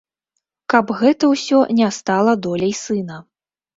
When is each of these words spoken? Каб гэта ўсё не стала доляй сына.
Каб 0.73 0.93
гэта 1.01 1.29
ўсё 1.33 1.59
не 1.81 1.91
стала 2.01 2.33
доляй 2.47 2.75
сына. 2.85 3.25